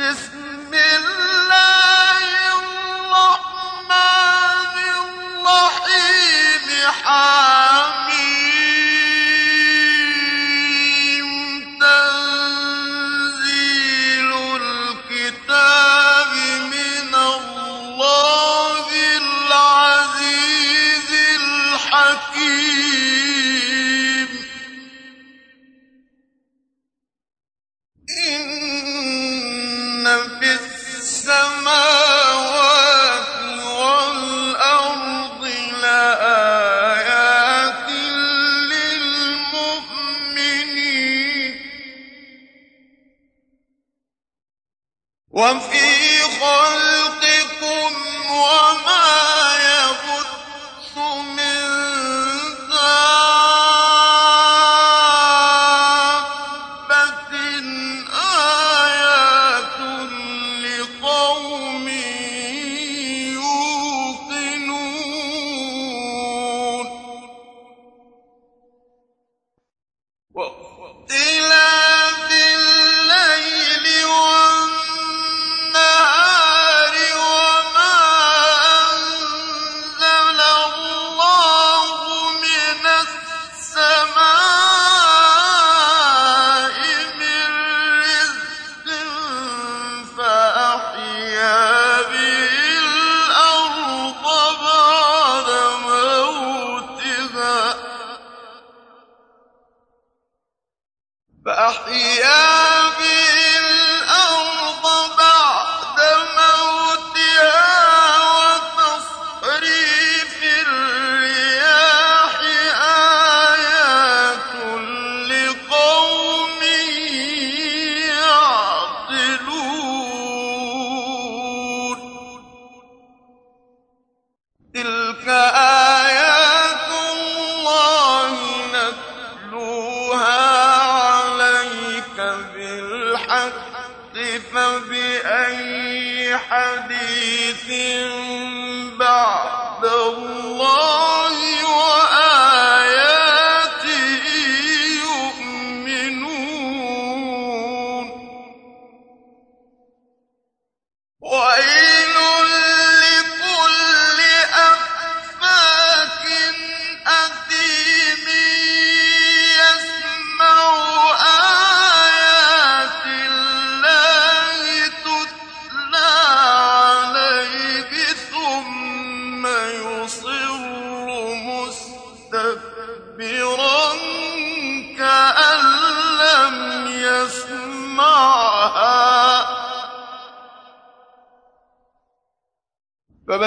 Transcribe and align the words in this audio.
بسم 0.00 0.70
وانفع 45.40 45.69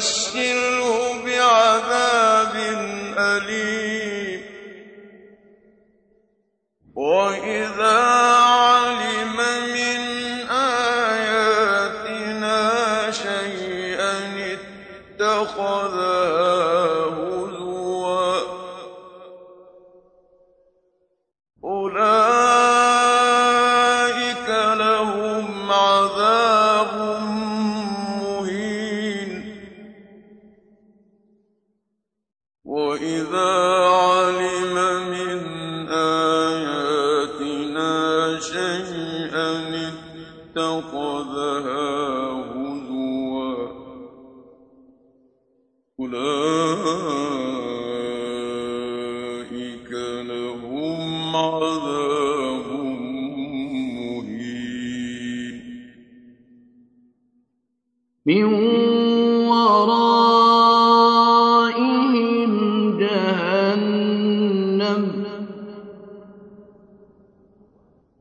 وبشر 0.00 0.79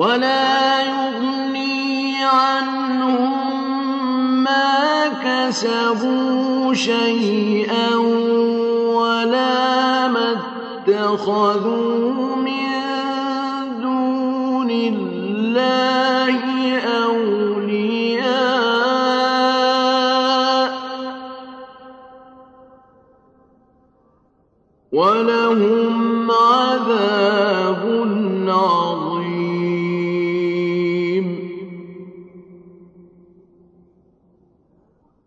ولا 0.00 0.80
يغني 0.80 2.24
عنهم 2.24 3.32
ما 4.44 5.08
كسبوا 5.24 6.74
شيئا 6.74 7.96
ولا 8.96 10.08
ما 10.08 10.36
اتخذوا 10.88 12.36
من 12.36 12.70
دون 13.82 14.70
الله 14.70 15.99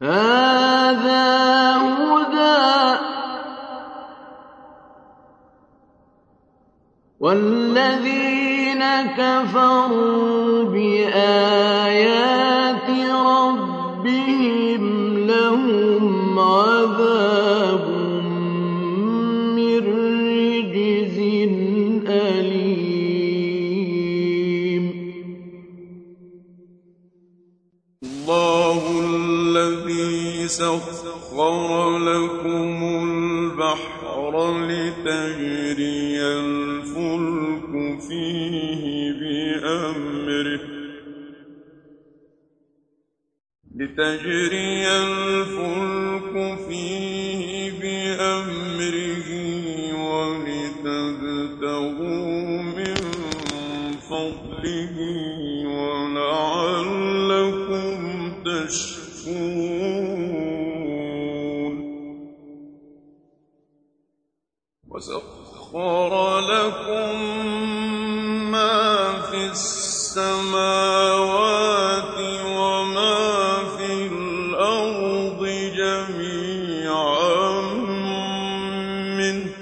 هذا 0.04 1.78
هدى. 1.78 3.00
والذين 7.20 8.84
كفروا 9.18 10.64
بآيات 10.64 11.90
ربهم 13.26 14.84
لهم 15.28 16.40
عذاب 16.40 17.43
سخر 30.58 31.98
لكم 31.98 32.78
البحر 33.04 34.34
لتجري 34.68 36.22
الفلك 36.22 37.72
فيه 38.10 38.84
بأمره. 39.12 40.60
لتجري 43.76 44.88
الفلك 44.88 46.36
فيه 46.68 47.72
بأمره 47.82 49.30
ولتبتغوا 50.86 51.42
من 52.62 53.02
فضله 54.10 54.96
ولعلكم 55.68 56.84
تشكرون. 58.46 59.73
وسخر 65.74 66.40
لكم 66.40 67.18
ما 68.52 69.22
في 69.32 69.46
السماوات 69.46 70.58
وما 72.46 73.58
في 73.78 74.08
الأرض 74.08 75.42
جميعا 75.76 77.62
منه 79.18 79.54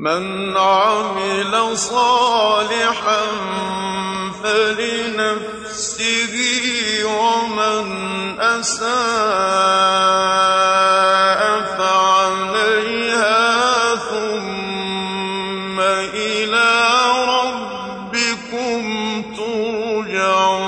من 0.00 0.56
عمل 0.56 1.76
صالحا 1.76 3.22
فلنفسه 4.42 6.34
ومن 7.04 7.86
أساء 8.40 8.90
فعليها 11.78 13.44
ثم 13.96 15.80
إلى 15.80 16.70
ربكم 17.28 18.82
ترجعون. 19.36 20.60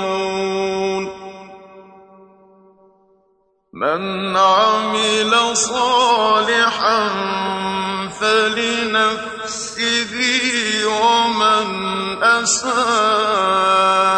من 3.73 4.37
عمل 4.37 5.57
صالحا 5.57 6.62
أساء 12.42 14.11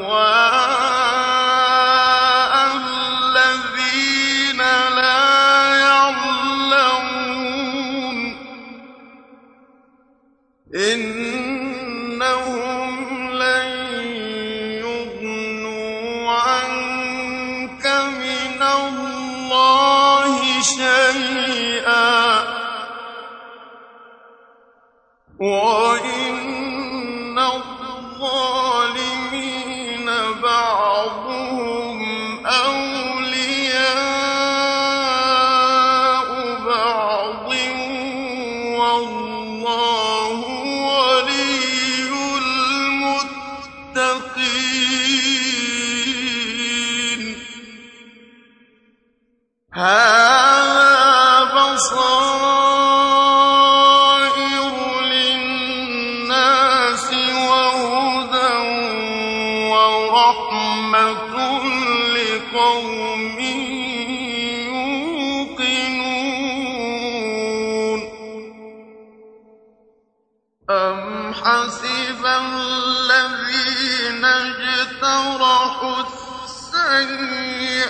اجْتَرَحُوا 74.25 76.03
السَّيِّئَاتِ 76.45 77.85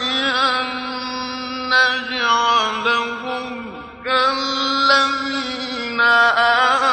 أَن 0.00 0.66
نَّجْعَلَهُمْ 1.68 3.46
كَالَّذِينَ 4.04 6.00
آمَنُوا 6.00 6.87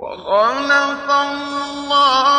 وَخَلَقَ 0.00 1.08
اللَّهُ 1.10 2.29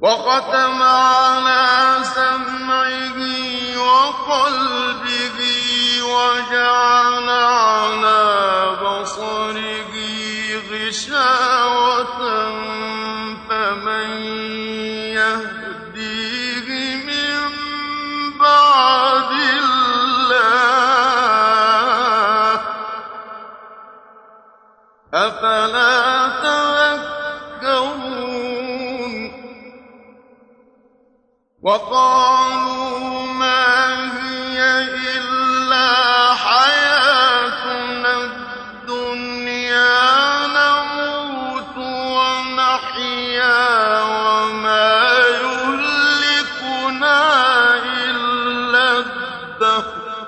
وَخَتَمَ 0.00 0.82
عَلَىٰ 0.82 2.04
سَمْعِهِ 2.04 3.18
وَقَلْبِهِ 3.76 5.38
وَجَعَلَ 6.02 7.28
عَلَىٰ 7.28 8.76
بَصَرِهِ 8.80 9.92
غِشَاوَةً 10.72 12.20
فَمَن 13.48 14.08
يَهْدِيهِ 15.20 16.68
مِن 17.08 17.38
بَعْدِ 18.40 19.32
اللَّهِ 19.60 20.60
ۚ 22.56 22.58
أَفَلَا 25.14 25.89
وَقَالُوا 31.62 33.26
مَا 33.32 33.94
هِيَ 34.16 34.60
إِلَّا 35.18 35.92
حَيَاتُنَا 36.34 38.12
الدُّنْيَا 38.24 39.96
نَمُوتُ 40.46 41.76
وَنَحْيَا 42.16 43.60
وَمَا 44.02 45.12
يُهْلِكُنَا 45.44 47.18
إِلَّا 47.76 48.98
الدَّهْرُ 48.98 49.84
ۚ. 50.24 50.26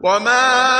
وَمَا 0.00 0.79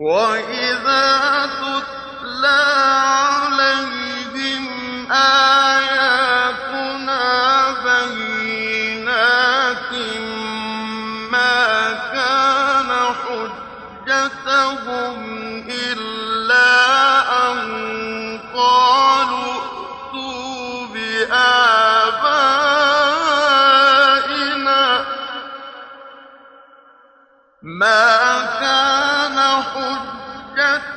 وَإِذَا 0.00 1.46
تُتْلَىٰ 1.46 2.89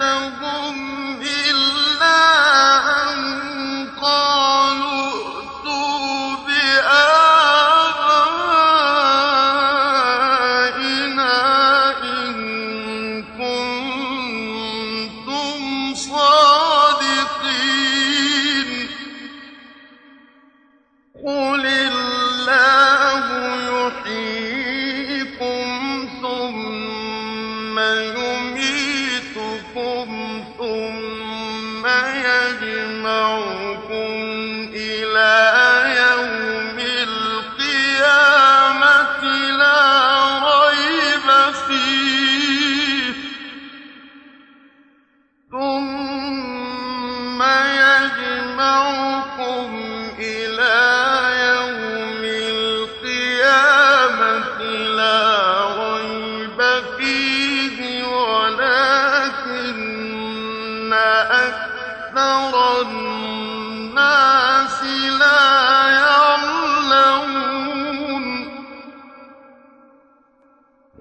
إِن 0.04 0.43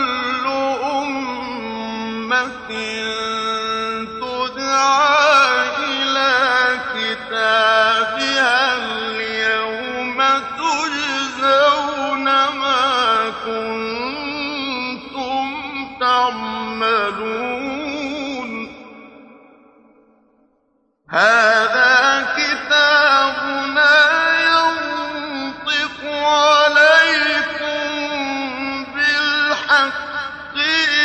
فاغفر 30.59 30.98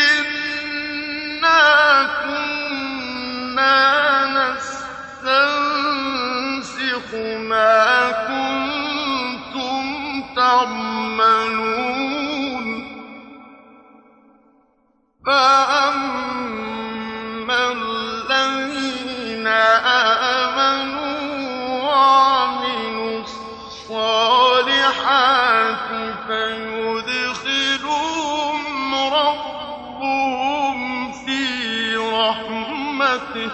برحمته 33.34 33.50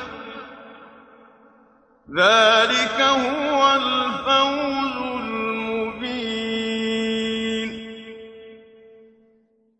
ذلك 2.16 3.00
هو 3.00 3.76
الفوز 3.76 4.96
المبين. 5.20 6.10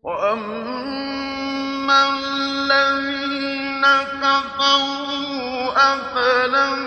وأما 0.03 1.99
الذين 2.09 3.85
كفروا 4.21 5.73
أفلم 5.93 6.79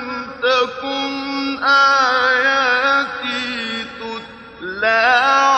تكن 0.43 1.65
آياتي 1.65 3.45
تتلى 3.85 5.54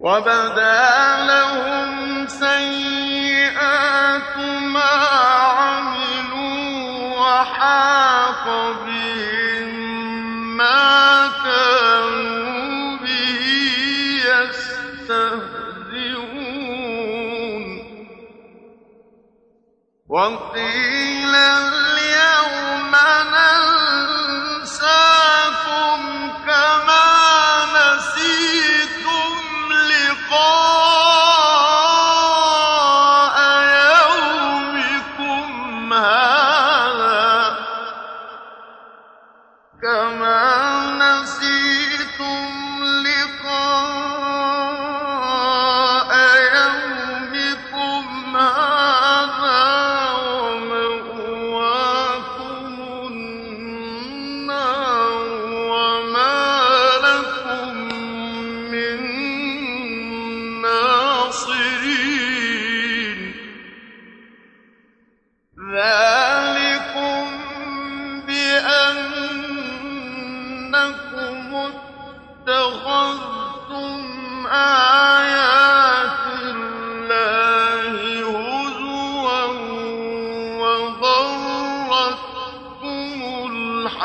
وبدا 0.00 1.16
لهم 1.26 2.26
سيئات 2.26 3.56
ما 4.72 4.94
عملوا 5.60 7.20
وحاق 7.20 8.44
بهم 8.84 8.89
كما 39.82 40.49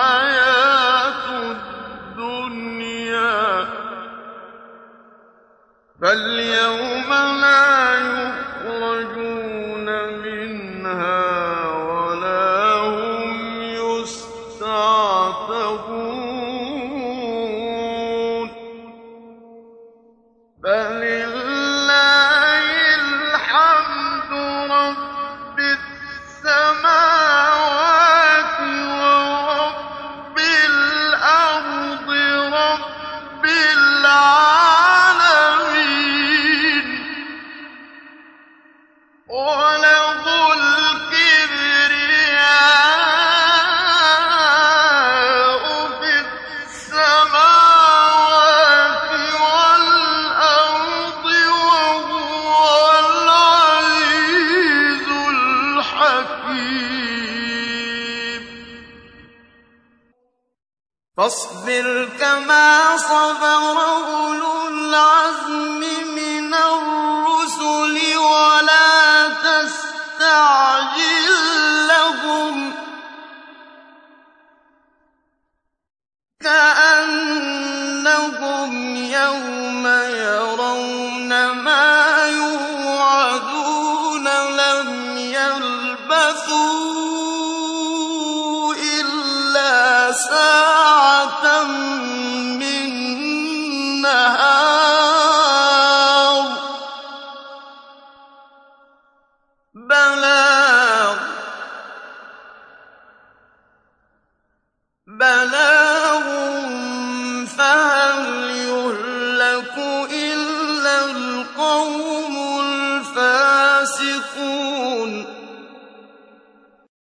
الحياة 0.05 1.51
الدنيا. 2.17 3.35
فاليوم 6.01 6.84